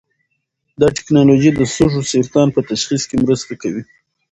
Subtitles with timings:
[0.79, 3.83] دا ټېکنالوژي د سږو سرطان په تشخیص کې مرسته کوي.